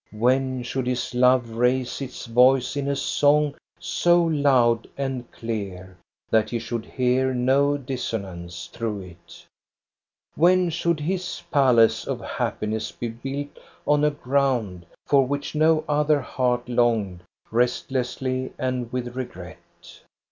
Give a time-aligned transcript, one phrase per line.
[0.17, 5.95] When should his love raise its voice in a song so loud and clear
[6.31, 9.45] that he should hear no dissonance through it?
[10.33, 16.19] When should his palace of happiness be built on a ground for which no other
[16.21, 17.21] heart longed
[17.51, 20.01] restlessly and with regret?